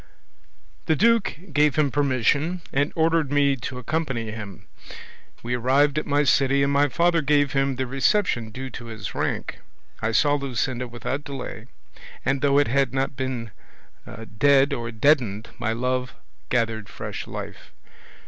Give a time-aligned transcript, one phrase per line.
[0.87, 4.65] "The duke gave him permission, and ordered me to accompany him;
[5.43, 9.13] we arrived at my city, and my father gave him the reception due to his
[9.13, 9.59] rank;
[10.01, 11.67] I saw Luscinda without delay,
[12.25, 13.51] and, though it had not been
[14.39, 16.15] dead or deadened, my love
[16.49, 17.71] gathered fresh life.